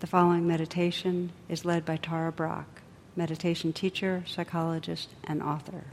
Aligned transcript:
The 0.00 0.06
following 0.06 0.46
meditation 0.46 1.32
is 1.48 1.64
led 1.64 1.84
by 1.84 1.96
Tara 1.96 2.30
Brach, 2.30 2.68
meditation 3.16 3.72
teacher, 3.72 4.22
psychologist, 4.28 5.08
and 5.24 5.42
author. 5.42 5.86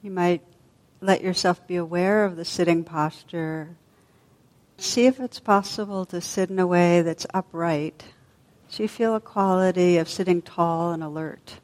You 0.00 0.12
might 0.12 0.42
let 1.00 1.22
yourself 1.22 1.66
be 1.66 1.74
aware 1.74 2.24
of 2.24 2.36
the 2.36 2.44
sitting 2.44 2.84
posture. 2.84 3.70
See 4.78 5.06
if 5.06 5.18
it's 5.18 5.40
possible 5.40 6.04
to 6.06 6.20
sit 6.20 6.50
in 6.50 6.60
a 6.60 6.68
way 6.68 7.02
that's 7.02 7.26
upright. 7.34 8.04
So 8.68 8.84
you 8.84 8.88
feel 8.88 9.16
a 9.16 9.20
quality 9.20 9.96
of 9.96 10.08
sitting 10.08 10.40
tall 10.40 10.92
and 10.92 11.02
alert. 11.02 11.58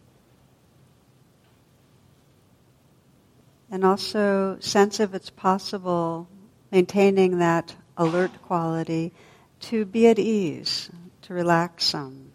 And 3.70 3.84
also 3.84 4.58
sense 4.58 4.98
if 4.98 5.14
it's 5.14 5.30
possible 5.30 6.26
maintaining 6.76 7.38
that 7.38 7.74
alert 7.96 8.30
quality, 8.42 9.10
to 9.58 9.86
be 9.86 10.08
at 10.08 10.18
ease, 10.18 10.90
to 11.22 11.32
relax 11.32 11.84
some. 11.84 12.30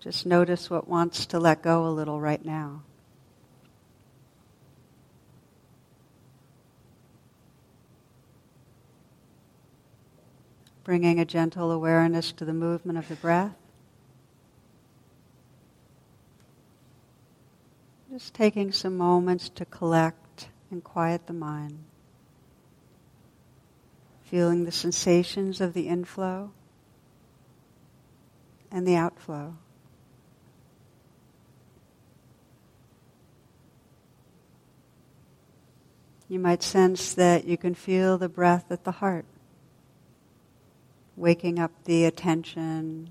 Just 0.00 0.24
notice 0.24 0.70
what 0.70 0.88
wants 0.88 1.26
to 1.26 1.38
let 1.38 1.60
go 1.60 1.86
a 1.86 1.90
little 1.90 2.18
right 2.18 2.42
now. 2.42 2.80
Bringing 10.84 11.20
a 11.20 11.26
gentle 11.26 11.70
awareness 11.70 12.32
to 12.32 12.46
the 12.46 12.54
movement 12.54 12.96
of 12.96 13.08
the 13.08 13.16
breath. 13.16 13.54
Just 18.10 18.32
taking 18.32 18.72
some 18.72 18.96
moments 18.96 19.50
to 19.50 19.66
collect 19.66 20.48
and 20.70 20.82
quiet 20.82 21.26
the 21.26 21.34
mind 21.34 21.84
feeling 24.30 24.64
the 24.66 24.72
sensations 24.72 25.58
of 25.58 25.72
the 25.72 25.88
inflow 25.88 26.50
and 28.70 28.86
the 28.86 28.94
outflow. 28.94 29.56
You 36.28 36.38
might 36.38 36.62
sense 36.62 37.14
that 37.14 37.46
you 37.46 37.56
can 37.56 37.74
feel 37.74 38.18
the 38.18 38.28
breath 38.28 38.70
at 38.70 38.84
the 38.84 38.90
heart, 38.92 39.24
waking 41.16 41.58
up 41.58 41.72
the 41.84 42.04
attention, 42.04 43.08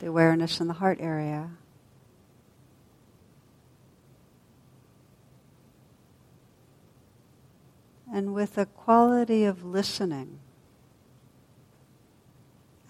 the 0.00 0.08
awareness 0.08 0.60
in 0.60 0.68
the 0.68 0.74
heart 0.74 0.98
area. 1.00 1.48
And 8.12 8.34
with 8.34 8.58
a 8.58 8.66
quality 8.66 9.44
of 9.44 9.64
listening 9.64 10.40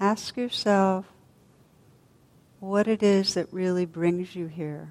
ask 0.00 0.36
yourself 0.36 1.06
what 2.60 2.86
it 2.86 3.02
is 3.02 3.34
that 3.34 3.52
really 3.52 3.84
brings 3.84 4.34
you 4.34 4.46
here 4.46 4.88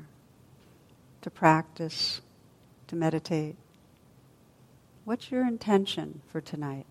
to 1.22 1.30
practice, 1.30 2.22
to 2.88 2.95
meditate. 2.95 3.55
What's 5.05 5.31
your 5.31 5.45
intention 5.45 6.22
for 6.28 6.41
tonight? 6.41 6.85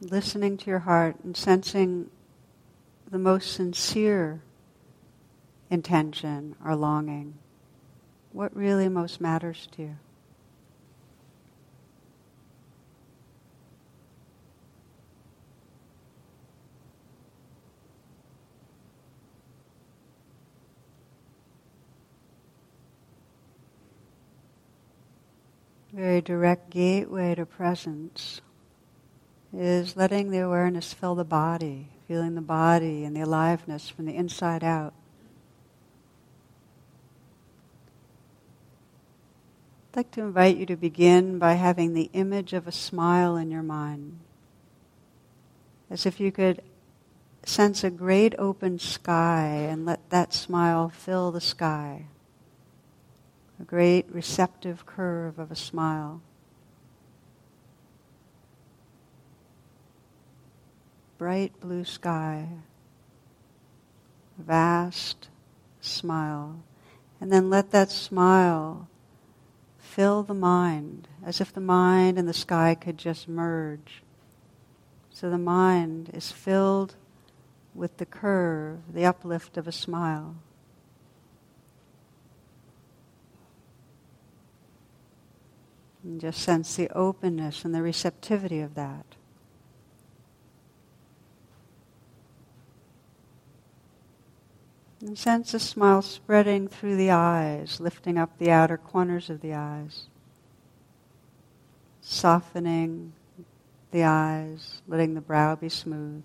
Listening 0.00 0.56
to 0.56 0.70
your 0.70 0.80
heart 0.80 1.16
and 1.22 1.36
sensing 1.36 2.10
the 3.08 3.18
most 3.18 3.52
sincere 3.52 4.42
intention 5.72 6.54
or 6.62 6.76
longing? 6.76 7.32
What 8.32 8.54
really 8.54 8.90
most 8.90 9.22
matters 9.22 9.66
to 9.72 9.82
you? 9.82 9.96
Very 25.90 26.20
direct 26.20 26.70
gateway 26.70 27.34
to 27.34 27.46
presence 27.46 28.42
is 29.54 29.96
letting 29.96 30.30
the 30.30 30.38
awareness 30.38 30.92
fill 30.92 31.14
the 31.14 31.24
body, 31.24 31.88
feeling 32.08 32.34
the 32.34 32.40
body 32.40 33.04
and 33.04 33.16
the 33.16 33.20
aliveness 33.20 33.88
from 33.88 34.04
the 34.06 34.16
inside 34.16 34.64
out. 34.64 34.94
I'd 39.92 39.96
like 39.96 40.10
to 40.12 40.22
invite 40.22 40.56
you 40.56 40.64
to 40.66 40.76
begin 40.76 41.38
by 41.38 41.52
having 41.52 41.92
the 41.92 42.08
image 42.14 42.54
of 42.54 42.66
a 42.66 42.72
smile 42.72 43.36
in 43.36 43.50
your 43.50 43.62
mind. 43.62 44.20
As 45.90 46.06
if 46.06 46.18
you 46.18 46.32
could 46.32 46.62
sense 47.44 47.84
a 47.84 47.90
great 47.90 48.34
open 48.38 48.78
sky 48.78 49.48
and 49.68 49.84
let 49.84 50.08
that 50.08 50.32
smile 50.32 50.88
fill 50.88 51.30
the 51.30 51.42
sky. 51.42 52.06
A 53.60 53.64
great 53.64 54.06
receptive 54.10 54.86
curve 54.86 55.38
of 55.38 55.50
a 55.50 55.56
smile. 55.56 56.22
Bright 61.18 61.60
blue 61.60 61.84
sky. 61.84 62.48
Vast 64.38 65.28
smile. 65.82 66.60
And 67.20 67.30
then 67.30 67.50
let 67.50 67.72
that 67.72 67.90
smile 67.90 68.88
fill 69.92 70.22
the 70.22 70.32
mind 70.32 71.06
as 71.22 71.38
if 71.38 71.52
the 71.52 71.60
mind 71.60 72.18
and 72.18 72.26
the 72.26 72.32
sky 72.32 72.74
could 72.74 72.96
just 72.96 73.28
merge. 73.28 74.02
So 75.10 75.28
the 75.28 75.36
mind 75.36 76.10
is 76.14 76.32
filled 76.32 76.94
with 77.74 77.98
the 77.98 78.06
curve, 78.06 78.78
the 78.92 79.04
uplift 79.04 79.58
of 79.58 79.68
a 79.68 79.72
smile. 79.72 80.36
And 86.02 86.20
just 86.20 86.40
sense 86.40 86.74
the 86.74 86.88
openness 86.90 87.62
and 87.62 87.74
the 87.74 87.82
receptivity 87.82 88.60
of 88.60 88.74
that. 88.74 89.04
And 95.04 95.18
sense 95.18 95.52
a 95.52 95.58
smile 95.58 96.00
spreading 96.00 96.68
through 96.68 96.96
the 96.96 97.10
eyes, 97.10 97.80
lifting 97.80 98.16
up 98.16 98.38
the 98.38 98.52
outer 98.52 98.76
corners 98.76 99.28
of 99.28 99.40
the 99.40 99.52
eyes, 99.52 100.06
softening 102.00 103.12
the 103.90 104.04
eyes, 104.04 104.80
letting 104.86 105.14
the 105.14 105.20
brow 105.20 105.56
be 105.56 105.68
smooth. 105.68 106.22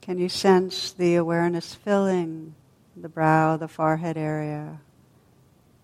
can 0.00 0.18
you 0.18 0.28
sense 0.28 0.92
the 0.92 1.14
awareness 1.14 1.74
filling 1.74 2.54
the 2.96 3.08
brow, 3.08 3.56
the 3.56 3.68
forehead 3.68 4.16
area, 4.16 4.80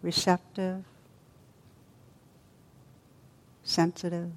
receptive? 0.03 0.84
Sensitive. 3.69 4.31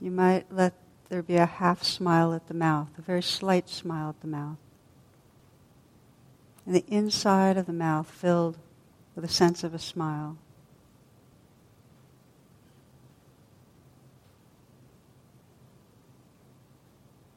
You 0.00 0.10
might 0.10 0.52
let 0.52 0.74
there 1.08 1.22
be 1.22 1.36
a 1.36 1.46
half 1.46 1.82
smile 1.82 2.32
at 2.32 2.48
the 2.48 2.54
mouth, 2.54 2.88
a 2.98 3.02
very 3.02 3.22
slight 3.22 3.68
smile 3.68 4.08
at 4.08 4.20
the 4.20 4.26
mouth. 4.26 4.56
And 6.66 6.74
the 6.74 6.84
inside 6.88 7.56
of 7.56 7.66
the 7.66 7.72
mouth 7.72 8.10
filled 8.10 8.58
with 9.14 9.24
a 9.24 9.28
sense 9.28 9.62
of 9.62 9.74
a 9.74 9.78
smile. 9.78 10.38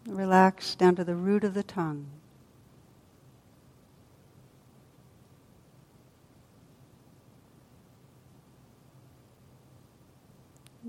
Relax 0.07 0.75
down 0.75 0.95
to 0.95 1.03
the 1.03 1.15
root 1.15 1.43
of 1.43 1.53
the 1.53 1.63
tongue. 1.63 2.07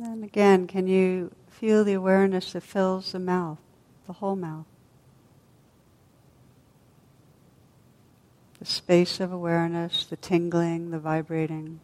And 0.02 0.22
again, 0.22 0.66
can 0.66 0.86
you 0.86 1.32
feel 1.48 1.82
the 1.82 1.94
awareness 1.94 2.52
that 2.52 2.62
fills 2.62 3.12
the 3.12 3.18
mouth, 3.18 3.58
the 4.06 4.12
whole 4.14 4.36
mouth? 4.36 4.66
The 8.58 8.66
space 8.66 9.20
of 9.20 9.32
awareness, 9.32 10.04
the 10.04 10.16
tingling, 10.16 10.90
the 10.90 10.98
vibrating. 10.98 11.80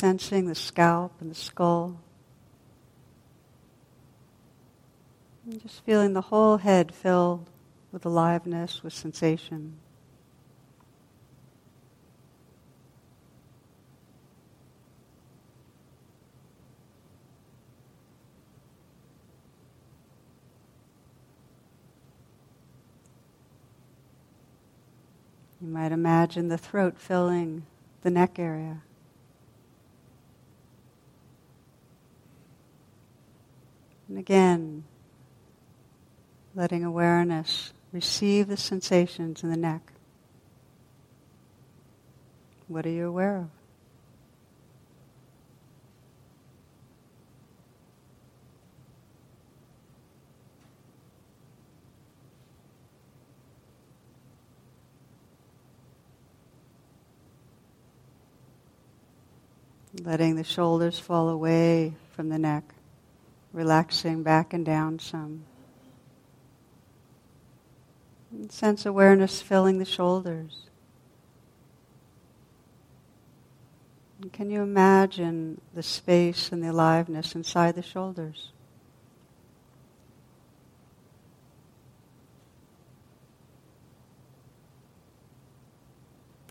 Sensing 0.00 0.46
the 0.46 0.54
scalp 0.54 1.12
and 1.20 1.30
the 1.30 1.34
skull. 1.34 2.00
And 5.44 5.60
just 5.60 5.84
feeling 5.84 6.14
the 6.14 6.22
whole 6.22 6.56
head 6.56 6.90
filled 6.94 7.50
with 7.92 8.06
aliveness, 8.06 8.82
with 8.82 8.94
sensation. 8.94 9.76
You 25.60 25.68
might 25.68 25.92
imagine 25.92 26.48
the 26.48 26.56
throat 26.56 26.96
filling 26.96 27.66
the 28.00 28.08
neck 28.08 28.38
area. 28.38 28.80
And 34.10 34.18
again, 34.18 34.82
letting 36.56 36.84
awareness 36.84 37.72
receive 37.92 38.48
the 38.48 38.56
sensations 38.56 39.44
in 39.44 39.50
the 39.50 39.56
neck. 39.56 39.92
What 42.66 42.84
are 42.86 42.90
you 42.90 43.06
aware 43.06 43.36
of? 43.36 43.50
letting 60.04 60.34
the 60.34 60.44
shoulders 60.44 60.98
fall 60.98 61.28
away 61.28 61.94
from 62.12 62.28
the 62.28 62.38
neck, 62.38 62.64
relaxing 63.52 64.22
back 64.22 64.52
and 64.52 64.64
down 64.64 64.98
some. 64.98 65.44
And 68.30 68.50
sense 68.52 68.86
awareness 68.86 69.42
filling 69.42 69.78
the 69.78 69.84
shoulders. 69.84 70.68
And 74.22 74.32
can 74.32 74.50
you 74.50 74.62
imagine 74.62 75.60
the 75.74 75.82
space 75.82 76.52
and 76.52 76.62
the 76.62 76.68
aliveness 76.68 77.34
inside 77.34 77.74
the 77.74 77.82
shoulders? 77.82 78.52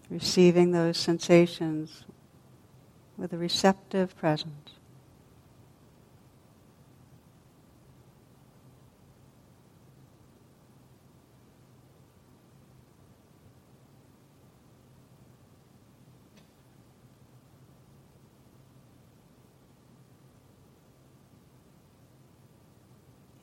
Receiving 0.09 0.71
those 0.71 0.97
sensations 0.97 2.03
with 3.15 3.31
a 3.31 3.37
receptive 3.37 4.17
presence. 4.17 4.78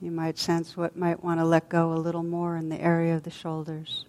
You 0.07 0.13
might 0.13 0.37
sense 0.37 0.77
what 0.77 0.95
might 0.95 1.21
want 1.21 1.41
to 1.41 1.45
let 1.45 1.67
go 1.67 1.91
a 1.91 1.99
little 1.99 2.23
more 2.23 2.55
in 2.55 2.69
the 2.69 2.79
area 2.79 3.13
of 3.13 3.23
the 3.23 3.29
shoulders. 3.29 4.05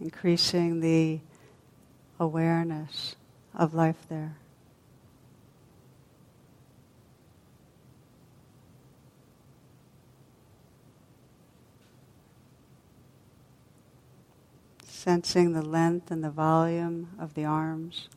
increasing 0.00 0.80
the 0.80 1.20
awareness 2.18 3.14
of 3.54 3.74
life 3.74 4.08
there. 4.08 4.36
Sensing 14.82 15.52
the 15.52 15.62
length 15.62 16.10
and 16.10 16.24
the 16.24 16.30
volume 16.30 17.10
of 17.20 17.34
the 17.34 17.44
arms. 17.44 18.08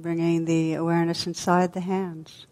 Bringing 0.00 0.44
the 0.44 0.74
awareness 0.74 1.26
inside 1.26 1.72
the 1.72 1.80
hands. 1.80 2.46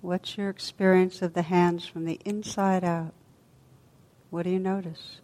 What's 0.00 0.38
your 0.38 0.50
experience 0.50 1.20
of 1.20 1.34
the 1.34 1.42
hands 1.42 1.84
from 1.84 2.04
the 2.04 2.20
inside 2.24 2.84
out? 2.84 3.12
What 4.30 4.44
do 4.44 4.50
you 4.50 4.60
notice? 4.60 5.20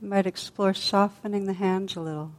You 0.00 0.08
might 0.08 0.26
explore 0.26 0.72
softening 0.72 1.44
the 1.44 1.52
hands 1.52 1.94
a 1.94 2.00
little. 2.00 2.32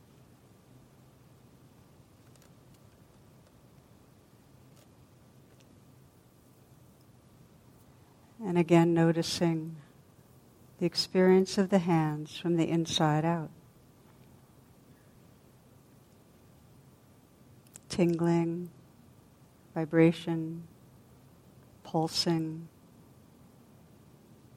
And 8.45 8.59
again, 8.59 8.93
noticing 8.93 9.77
the 10.79 10.85
experience 10.85 11.57
of 11.57 11.69
the 11.69 11.79
hands 11.79 12.37
from 12.37 12.57
the 12.57 12.69
inside 12.69 13.25
out. 13.25 13.49
Tingling, 17.89 18.69
vibration, 19.73 20.67
pulsing, 21.83 22.67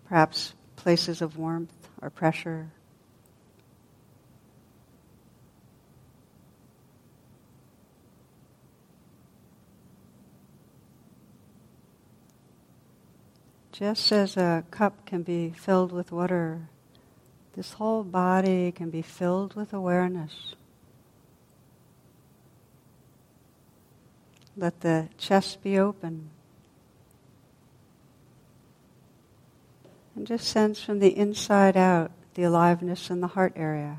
perhaps 0.06 0.54
places 0.76 1.22
of 1.22 1.38
warmth 1.38 1.88
or 2.02 2.10
pressure. 2.10 2.70
Just 13.78 14.10
as 14.10 14.36
a 14.36 14.64
cup 14.72 15.06
can 15.06 15.22
be 15.22 15.50
filled 15.50 15.92
with 15.92 16.10
water, 16.10 16.68
this 17.54 17.74
whole 17.74 18.02
body 18.02 18.72
can 18.72 18.90
be 18.90 19.02
filled 19.02 19.54
with 19.54 19.72
awareness. 19.72 20.56
Let 24.56 24.80
the 24.80 25.10
chest 25.16 25.62
be 25.62 25.78
open. 25.78 26.30
And 30.16 30.26
just 30.26 30.48
sense 30.48 30.82
from 30.82 30.98
the 30.98 31.16
inside 31.16 31.76
out 31.76 32.10
the 32.34 32.42
aliveness 32.42 33.10
in 33.10 33.20
the 33.20 33.28
heart 33.28 33.52
area. 33.54 33.98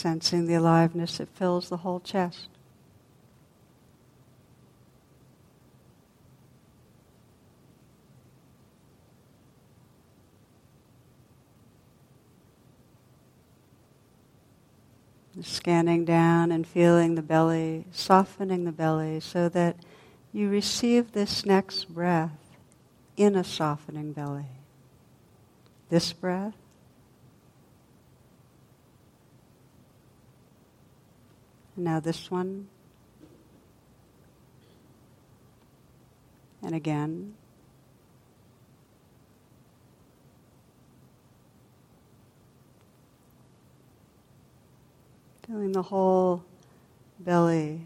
Sensing 0.00 0.46
the 0.46 0.54
aliveness 0.54 1.18
that 1.18 1.28
fills 1.28 1.68
the 1.68 1.76
whole 1.78 2.00
chest. 2.00 2.48
Scanning 15.42 16.04
down 16.04 16.50
and 16.50 16.66
feeling 16.66 17.14
the 17.14 17.22
belly, 17.22 17.84
softening 17.92 18.64
the 18.64 18.72
belly 18.72 19.20
so 19.20 19.48
that 19.50 19.76
you 20.32 20.48
receive 20.48 21.12
this 21.12 21.44
next 21.44 21.92
breath 21.92 22.56
in 23.16 23.36
a 23.36 23.44
softening 23.44 24.12
belly. 24.12 24.46
This 25.90 26.12
breath 26.12 26.54
Now 31.80 31.98
this 31.98 32.30
one. 32.30 32.68
And 36.62 36.74
again. 36.74 37.32
Feeling 45.46 45.72
the 45.72 45.80
whole 45.80 46.44
belly 47.18 47.80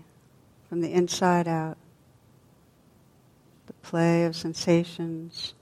from 0.69 0.81
the 0.81 0.93
inside 0.93 1.47
out. 1.47 1.77
The 3.69 3.75
play 3.75 4.25
of 4.25 4.35
sensations. 4.35 5.55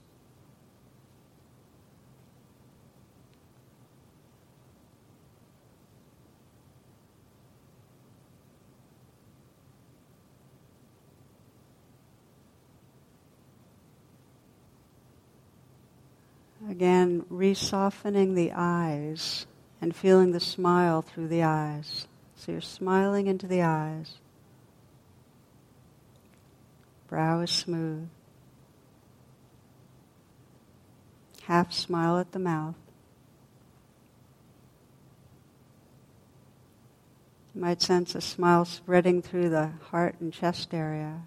Again, 16.73 17.23
resoftening 17.31 18.33
the 18.33 18.51
eyes 18.51 19.45
and 19.79 19.95
feeling 19.95 20.31
the 20.31 20.39
smile 20.39 21.03
through 21.03 21.27
the 21.27 21.43
eyes. 21.43 22.07
So 22.35 22.51
you're 22.51 22.61
smiling 22.61 23.27
into 23.27 23.45
the 23.45 23.61
eyes. 23.61 24.15
Brow 27.07 27.41
is 27.41 27.51
smooth. 27.51 28.09
Half 31.43 31.73
smile 31.73 32.17
at 32.17 32.31
the 32.31 32.39
mouth. 32.39 32.73
You 37.53 37.61
might 37.61 37.83
sense 37.83 38.15
a 38.15 38.21
smile 38.21 38.65
spreading 38.65 39.21
through 39.21 39.49
the 39.49 39.73
heart 39.91 40.15
and 40.19 40.33
chest 40.33 40.73
area. 40.73 41.21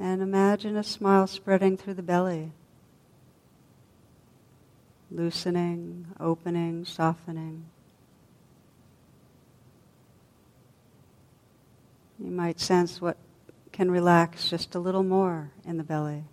And 0.00 0.22
imagine 0.22 0.78
a 0.78 0.82
smile 0.82 1.26
spreading 1.26 1.76
through 1.76 1.92
the 1.92 2.02
belly, 2.02 2.52
loosening, 5.10 6.06
opening, 6.18 6.86
softening. 6.86 7.66
You 12.18 12.30
might 12.30 12.60
sense 12.60 13.02
what 13.02 13.18
can 13.72 13.90
relax 13.90 14.48
just 14.48 14.74
a 14.74 14.78
little 14.78 15.02
more 15.02 15.50
in 15.66 15.76
the 15.76 15.84
belly. 15.84 16.24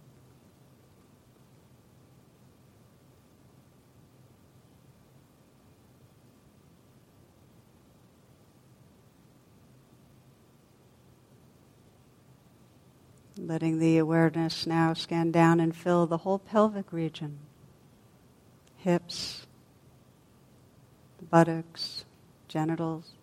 Letting 13.47 13.79
the 13.79 13.97
awareness 13.97 14.67
now 14.67 14.91
scan 14.93 15.31
down 15.31 15.61
and 15.61 15.73
fill 15.73 16.05
the 16.05 16.17
whole 16.17 16.37
pelvic 16.37 16.91
region 16.91 17.39
hips, 18.75 19.47
buttocks, 21.31 22.03
genitals. 22.49 23.13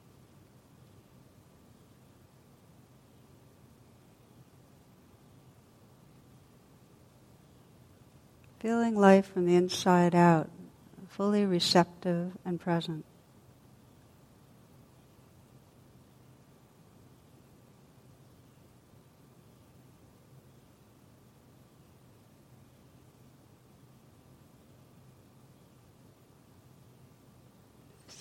Feeling 8.60 8.96
life 8.96 9.26
from 9.26 9.44
the 9.44 9.56
inside 9.56 10.14
out, 10.14 10.48
fully 11.06 11.44
receptive 11.44 12.32
and 12.46 12.58
present. 12.58 13.04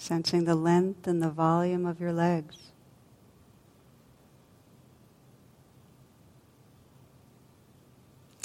Sensing 0.03 0.43
the 0.43 0.53
length 0.53 1.07
and 1.07 1.23
the 1.23 1.29
volume 1.29 1.85
of 1.85 2.01
your 2.01 2.11
legs. 2.11 2.57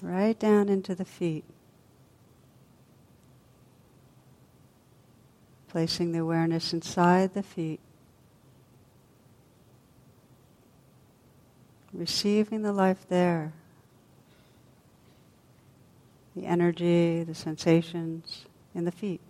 Right 0.01 0.39
down 0.39 0.69
into 0.69 0.95
the 0.95 1.05
feet. 1.05 1.43
Placing 5.67 6.13
the 6.13 6.21
awareness 6.21 6.73
inside 6.73 7.35
the 7.35 7.43
feet. 7.43 7.81
Receiving 11.93 12.63
the 12.63 12.73
life 12.73 13.05
there. 13.09 13.53
The 16.37 16.47
energy, 16.47 17.25
the 17.25 17.35
sensations 17.35 18.45
in 18.77 18.85
the 18.85 18.93
feet. 18.93 19.21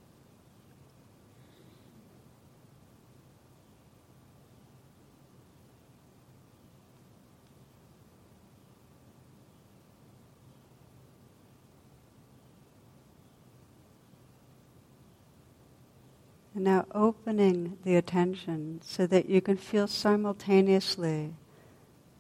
And 16.59 16.65
now 16.65 16.87
opening 16.93 17.79
the 17.85 17.95
attention 17.95 18.81
so 18.83 19.07
that 19.07 19.29
you 19.29 19.41
can 19.41 19.57
feel 19.57 19.87
simultaneously 19.87 21.33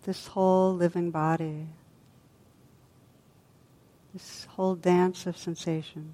this 0.04 0.28
whole 0.28 0.72
living 0.72 1.10
body, 1.10 1.66
this 4.12 4.46
whole 4.50 4.76
dance 4.76 5.26
of 5.26 5.36
sensation. 5.36 6.12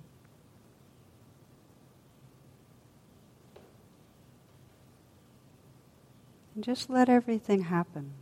And 6.55 6.65
just 6.65 6.89
let 6.89 7.11
everything 7.11 7.65
happen, 7.65 8.13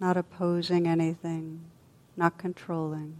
not 0.00 0.16
opposing 0.16 0.88
anything, 0.88 1.60
not 2.16 2.38
controlling. 2.38 3.18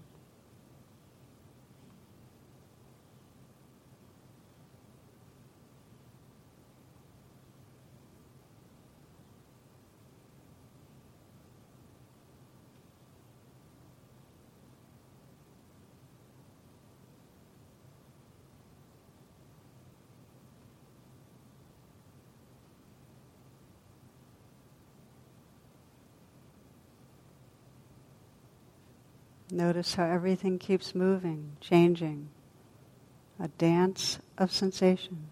Notice 29.58 29.96
how 29.96 30.04
everything 30.04 30.60
keeps 30.60 30.94
moving, 30.94 31.56
changing. 31.60 32.28
A 33.40 33.48
dance 33.48 34.20
of 34.38 34.52
sensation. 34.52 35.30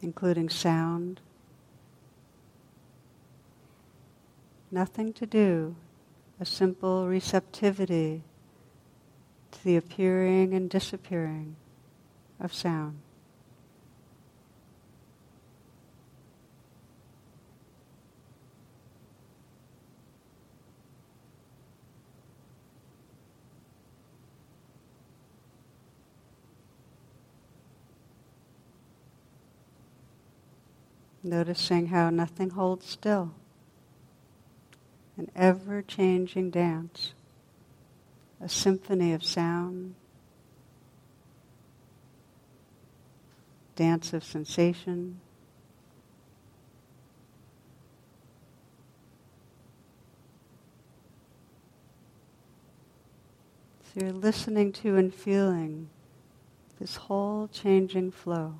including 0.00 0.48
sound, 0.48 1.20
Nothing 4.76 5.14
to 5.14 5.24
do, 5.24 5.74
a 6.38 6.44
simple 6.44 7.08
receptivity 7.08 8.22
to 9.50 9.64
the 9.64 9.78
appearing 9.78 10.52
and 10.52 10.68
disappearing 10.68 11.56
of 12.38 12.52
sound. 12.52 12.98
Noticing 31.22 31.86
how 31.86 32.10
nothing 32.10 32.50
holds 32.50 32.84
still 32.84 33.32
an 35.16 35.30
ever 35.34 35.82
changing 35.82 36.50
dance, 36.50 37.14
a 38.40 38.48
symphony 38.48 39.12
of 39.12 39.24
sound, 39.24 39.94
dance 43.74 44.12
of 44.12 44.24
sensation. 44.24 45.20
So 53.82 54.04
you're 54.04 54.12
listening 54.12 54.72
to 54.72 54.96
and 54.96 55.14
feeling 55.14 55.88
this 56.78 56.96
whole 56.96 57.48
changing 57.48 58.10
flow. 58.10 58.56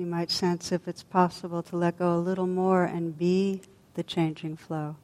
You 0.00 0.06
might 0.06 0.30
sense 0.30 0.72
if 0.72 0.88
it's 0.88 1.02
possible 1.02 1.62
to 1.64 1.76
let 1.76 1.98
go 1.98 2.16
a 2.16 2.16
little 2.16 2.46
more 2.46 2.84
and 2.84 3.18
be 3.18 3.60
the 3.92 4.02
changing 4.02 4.56
flow. 4.56 4.96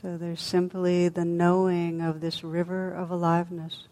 So 0.00 0.16
there's 0.16 0.40
simply 0.40 1.08
the 1.08 1.26
knowing 1.26 2.00
of 2.00 2.22
this 2.22 2.42
river 2.42 2.90
of 2.90 3.10
aliveness. 3.10 3.86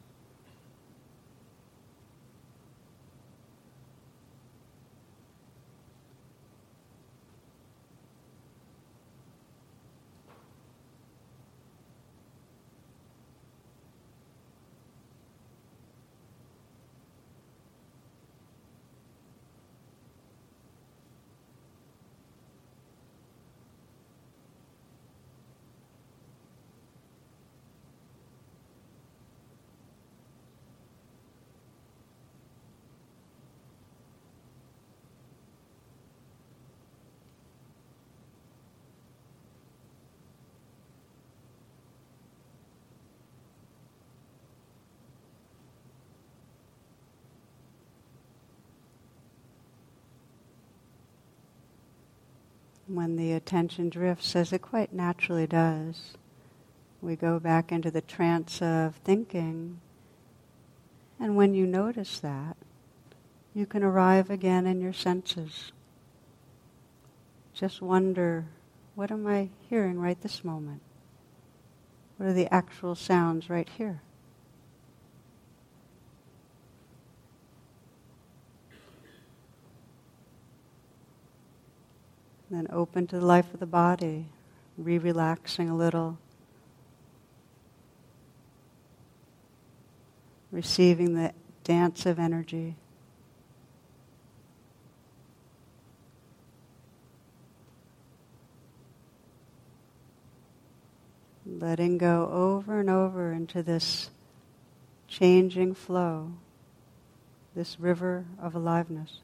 When 52.89 53.17
the 53.17 53.33
attention 53.33 53.89
drifts, 53.89 54.35
as 54.35 54.53
it 54.53 54.63
quite 54.63 54.93
naturally 54.93 55.47
does, 55.47 56.15
we 57.01 57.17
go 57.17 57.39
back 57.39 57.71
into 57.71 57.91
the 57.91 58.01
trance 58.01 58.61
of 58.63 58.97
thinking. 58.97 59.81
And 61.21 61.37
when 61.37 61.55
you 61.55 61.67
notice 61.67 62.19
that, 62.21 62.57
you 63.55 63.67
can 63.67 63.83
arrive 63.83 64.31
again 64.31 64.67
in 64.67 64.81
your 64.81 64.93
senses. 64.93 65.73
Just 67.53 67.83
wonder, 67.83 68.47
what 68.95 69.11
am 69.11 69.27
I 69.27 69.51
hearing 69.69 69.99
right 69.99 70.21
this 70.21 70.45
moment? 70.45 70.81
What 72.17 72.29
are 72.29 72.33
the 72.33 72.53
actual 72.53 72.95
sounds 72.95 73.51
right 73.51 73.69
here? 73.69 74.03
Then 82.51 82.67
open 82.71 83.07
to 83.09 83.19
the 83.19 83.27
life 83.27 83.53
of 83.53 83.61
the 83.61 83.67
body, 83.67 84.27
re 84.77 84.99
relaxing 84.99 85.69
a 85.69 85.77
little, 85.77 86.19
receiving 90.51 91.15
the 91.15 91.33
dance 91.65 92.07
of 92.07 92.19
energy. 92.19 92.77
Letting 101.45 101.99
go 101.99 102.29
over 102.31 102.81
and 102.81 102.89
over 102.89 103.33
into 103.33 103.63
this 103.63 104.11
changing 105.09 105.75
flow, 105.75 106.33
this 107.55 107.81
river 107.81 108.27
of 108.41 108.55
aliveness. 108.55 109.21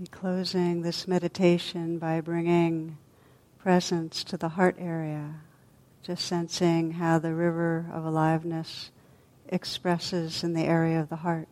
Be 0.00 0.06
closing 0.06 0.82
this 0.82 1.08
meditation 1.08 1.98
by 1.98 2.20
bringing 2.20 2.98
presence 3.58 4.22
to 4.22 4.36
the 4.36 4.50
heart 4.50 4.76
area, 4.78 5.40
just 6.04 6.24
sensing 6.24 6.92
how 6.92 7.18
the 7.18 7.34
river 7.34 7.86
of 7.92 8.04
aliveness 8.04 8.92
expresses 9.48 10.44
in 10.44 10.52
the 10.52 10.62
area 10.62 11.00
of 11.00 11.08
the 11.08 11.16
heart. 11.16 11.48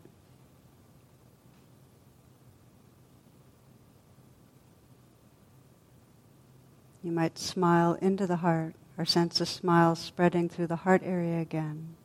You 7.03 7.11
might 7.11 7.39
smile 7.39 7.99
into 8.01 8.29
the 8.29 8.37
heart 8.37 8.75
or 8.97 9.05
sense 9.05 9.41
a 9.41 9.47
smile 9.47 9.97
spreading 9.97 10.49
through 10.49 10.69
the 10.69 10.77
heart 10.77 11.03
area 11.05 11.41
again. 11.41 11.97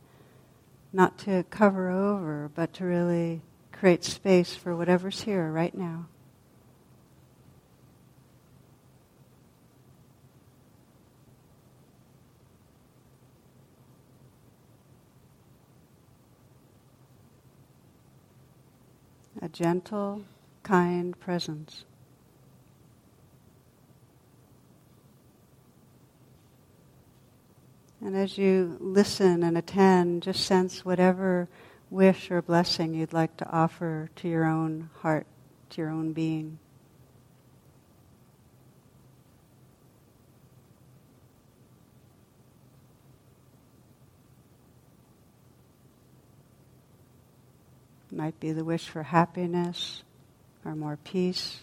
Not 0.92 1.20
to 1.20 1.46
cover 1.52 1.92
over, 1.92 2.50
but 2.56 2.74
to 2.74 2.86
really 2.86 3.42
create 3.72 4.04
space 4.04 4.56
for 4.56 4.76
whatever's 4.76 5.22
here 5.22 5.52
right 5.52 5.76
now. 5.76 6.08
A 19.42 19.50
gentle, 19.50 20.24
kind 20.64 21.20
presence. 21.20 21.84
And 28.04 28.16
as 28.16 28.38
you 28.38 28.78
listen 28.80 29.44
and 29.44 29.58
attend, 29.58 30.24
just 30.24 30.46
sense 30.46 30.84
whatever 30.84 31.48
wish 31.92 32.32
or 32.32 32.42
blessing 32.42 32.94
you'd 32.94 33.14
like 33.14 33.38
to 33.38 33.50
offer 33.50 34.10
to 34.16 34.28
your 34.28 34.46
own 34.46 34.90
heart, 35.02 35.28
to 35.72 35.82
your 35.82 35.92
own 35.92 36.14
being. 36.14 36.58
Might 48.12 48.40
be 48.40 48.52
the 48.52 48.64
wish 48.64 48.90
for 48.90 49.04
happiness 49.04 50.04
or 50.66 50.76
more 50.76 50.98
peace, 51.04 51.60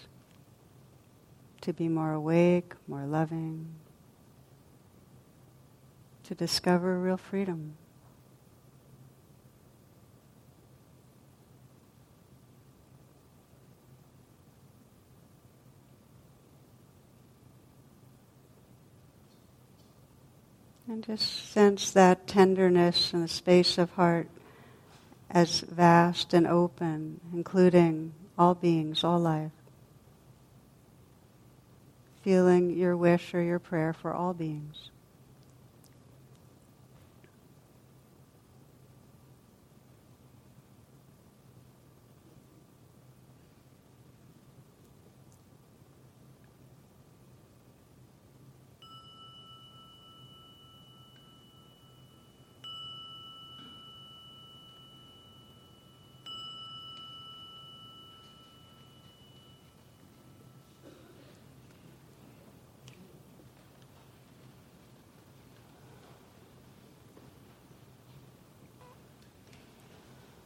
to 1.61 1.73
be 1.73 1.89
more 1.89 2.13
awake, 2.13 2.73
more 2.87 3.05
loving, 3.05 3.69
to 6.25 6.35
discover 6.35 6.99
real 6.99 7.17
freedom. 7.17 7.75
And 20.89 21.05
just 21.05 21.53
sense 21.53 21.91
that 21.91 22.27
tenderness 22.27 23.13
in 23.13 23.21
the 23.21 23.29
space 23.29 23.77
of 23.77 23.91
heart 23.91 24.29
as 25.31 25.61
vast 25.61 26.33
and 26.33 26.47
open, 26.47 27.21
including 27.33 28.12
all 28.38 28.55
beings, 28.55 29.05
all 29.05 29.19
life. 29.19 29.53
Feeling 32.23 32.71
your 32.71 32.97
wish 32.97 33.35
or 33.35 33.43
your 33.43 33.59
prayer 33.59 33.93
for 33.93 34.12
all 34.12 34.35
beings. 34.35 34.91